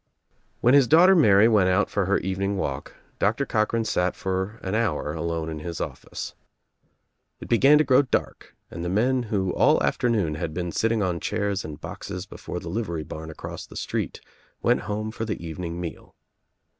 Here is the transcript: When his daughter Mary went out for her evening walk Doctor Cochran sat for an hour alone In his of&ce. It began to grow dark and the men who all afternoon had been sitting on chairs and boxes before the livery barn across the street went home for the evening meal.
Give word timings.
When 0.61 0.73
his 0.73 0.87
daughter 0.87 1.13
Mary 1.15 1.47
went 1.47 1.69
out 1.69 1.87
for 1.87 2.05
her 2.05 2.17
evening 2.17 2.57
walk 2.57 2.95
Doctor 3.19 3.45
Cochran 3.45 3.85
sat 3.85 4.15
for 4.15 4.57
an 4.63 4.73
hour 4.73 5.13
alone 5.13 5.47
In 5.47 5.59
his 5.59 5.79
of&ce. 5.79 6.33
It 7.39 7.47
began 7.47 7.77
to 7.77 7.83
grow 7.83 8.01
dark 8.01 8.55
and 8.71 8.83
the 8.83 8.89
men 8.89 9.21
who 9.29 9.53
all 9.53 9.79
afternoon 9.83 10.33
had 10.33 10.55
been 10.55 10.71
sitting 10.71 11.03
on 11.03 11.19
chairs 11.19 11.63
and 11.63 11.79
boxes 11.79 12.25
before 12.25 12.59
the 12.59 12.67
livery 12.67 13.03
barn 13.03 13.29
across 13.29 13.67
the 13.67 13.75
street 13.77 14.21
went 14.63 14.81
home 14.89 15.11
for 15.11 15.23
the 15.23 15.45
evening 15.45 15.79
meal. 15.79 16.15